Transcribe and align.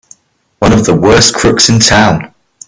One 0.57 0.73
of 0.73 0.83
the 0.83 0.95
worst 0.95 1.35
crooks 1.35 1.69
in 1.69 1.77
town! 1.79 2.33